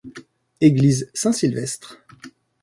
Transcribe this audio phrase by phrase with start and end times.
[0.61, 1.99] Église Saint-Sylvestre.